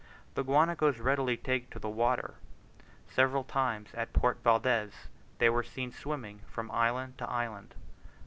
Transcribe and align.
The 0.33 0.43
guanacos 0.43 0.97
readily 0.97 1.37
take 1.37 1.69
to 1.69 1.77
the 1.77 1.87
water: 1.87 2.33
several 3.11 3.43
times 3.43 3.89
at 3.93 4.13
Port 4.13 4.39
Valdes 4.43 4.93
they 5.37 5.47
were 5.47 5.61
seen 5.61 5.91
swimming 5.91 6.39
from 6.49 6.71
island 6.71 7.19
to 7.19 7.29
island. 7.29 7.75